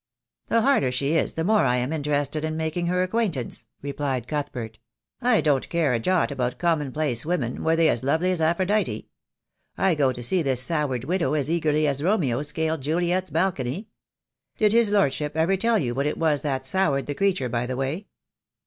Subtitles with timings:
[0.47, 4.27] "The harder she is the more I am interested in mak ing her acquaintance," replied
[4.27, 4.79] Cuthbert.
[5.21, 9.09] "I don't care a jot about commonplace women, were they as lovely as Aphrodite.
[9.77, 13.89] I go to see this soured widow as eagerly as Romeo scaled Juliet's balcony.
[14.57, 17.77] Did his lordship ever tell you what it was that soured the creature, by the
[17.77, 18.07] way?